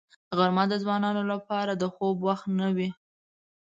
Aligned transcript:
غرمه 0.37 0.63
د 0.69 0.73
ځوانانو 0.83 1.23
لپاره 1.31 1.71
د 1.75 1.83
خوب 1.93 2.17
وخت 2.27 2.45
نه 2.59 2.67
وي 2.75 2.89